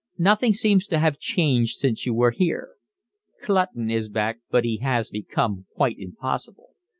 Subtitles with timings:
[0.17, 2.69] Nothing seems to have changed since you were here.
[3.43, 6.69] Clutton is back, but he has become quite impossible.